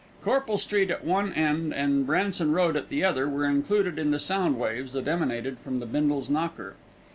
Corple 0.23 0.57
Street 0.57 0.89
at 0.89 1.03
one 1.05 1.31
end 1.33 1.75
and 1.75 2.07
Bransdon 2.07 2.51
Road 2.53 2.75
at 2.75 2.89
the 2.89 3.03
other, 3.03 3.29
were 3.29 3.45
included 3.45 3.99
in 3.99 4.09
the 4.09 4.17
sound 4.17 4.59
waves 4.59 4.93
that 4.93 5.07
emanated 5.07 5.59
from 5.59 5.79
the 5.79 5.85
Bindles' 5.85 6.27
knocker. 6.27 6.73